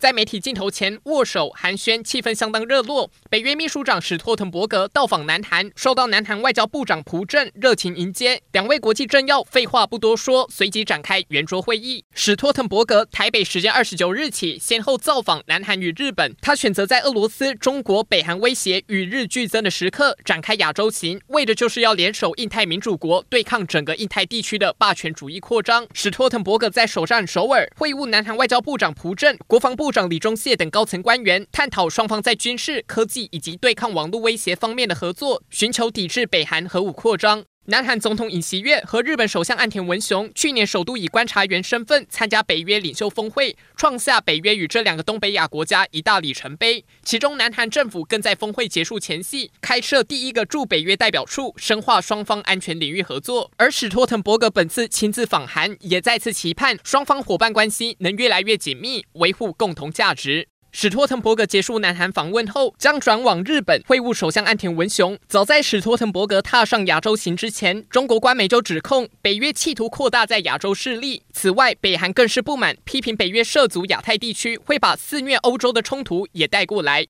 [0.00, 3.10] 在媒体镜头前握手寒暄，气氛相当热络。
[3.28, 8.40] 北约秘书长史托滕伯格到访南韩，受到南韩外交部长朴正热情迎接。
[8.52, 12.02] 两位国际政要废话不多说，随即展开圆桌会议。
[12.14, 16.34] 史托滕伯格台北时间二十九日起，先后造访南韩与日本。
[16.40, 25.86] 他选择在俄罗斯、中国、北韩威胁与日俱增的时刻展开亚洲行，为的就是要联手印太民主国，对抗整个印太地区的霸权主义扩张。
[25.92, 29.89] 史托滕伯格在首站首尔会晤南韩外交部长朴正、国防部。
[29.90, 37.42] 部长李忠谢等高层官员探讨双方在军事、科技以及对抗网络威胁方面的合作，寻求抵制北韩核武扩张。
[37.70, 46.84] 南韩总统尹锡悦和日本首相岸田文雄去年首度以观察员身份参加北约领袖峰会，创下北约与这两个东北亚国家一大里程碑。
[47.04, 53.52] 其中，南韩政府更在峰会结束前夕开设第一个驻北约代表处，深化双方安全领域合作。
[53.56, 60.48] 而史托滕伯格本次亲自访韩，也再次期盼双方伙伴关系能越来越紧密，维护共同价值。
[60.72, 65.18] 史托滕伯格结束南韩访问后，将转往日本会晤首相岸田文雄。
[65.26, 71.22] 早在史托滕伯格踏上亚洲行之前，中国官媒就指控北约企图扩大在亚洲势力。
[71.32, 77.04] 此外，北韩更是不满，批评北约涉足亚太地区会把肆虐欧洲的冲突也带过来。